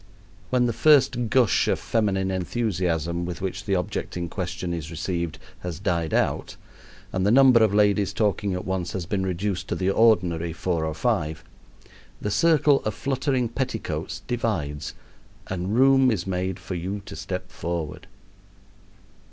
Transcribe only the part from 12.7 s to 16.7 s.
of fluttering petticoats divides, and room is made